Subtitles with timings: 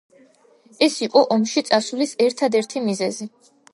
[0.87, 3.29] ეს იყო ომში წასვლის ერთადერთი მიზეზი.